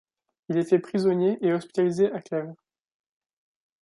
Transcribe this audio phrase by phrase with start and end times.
[0.49, 2.55] Il est fait prisonnier et hospitalisé à Clèves.